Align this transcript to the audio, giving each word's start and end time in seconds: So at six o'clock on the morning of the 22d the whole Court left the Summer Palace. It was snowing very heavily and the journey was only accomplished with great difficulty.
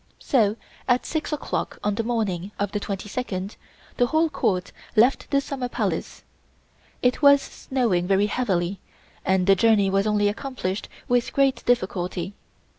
So 0.17 0.55
at 0.87 1.05
six 1.05 1.31
o'clock 1.31 1.77
on 1.83 1.93
the 1.93 2.01
morning 2.01 2.51
of 2.57 2.71
the 2.71 2.79
22d 2.79 3.55
the 3.97 4.07
whole 4.07 4.31
Court 4.31 4.71
left 4.95 5.29
the 5.29 5.39
Summer 5.39 5.69
Palace. 5.69 6.23
It 7.03 7.21
was 7.21 7.39
snowing 7.39 8.07
very 8.07 8.25
heavily 8.25 8.79
and 9.23 9.45
the 9.45 9.53
journey 9.55 9.91
was 9.91 10.07
only 10.07 10.27
accomplished 10.27 10.89
with 11.07 11.31
great 11.33 11.63
difficulty. 11.67 12.33